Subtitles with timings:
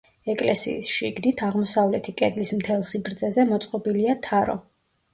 [0.33, 4.63] ეკლესიის შიგნით, აღმოსავლეთი კედლის მთელ სიგრძეზე მოწყობილია თარო.